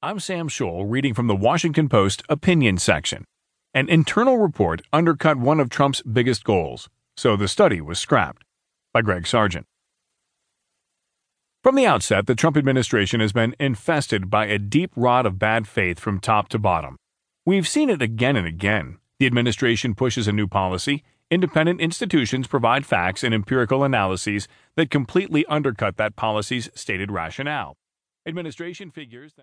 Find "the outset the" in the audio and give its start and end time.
11.74-12.36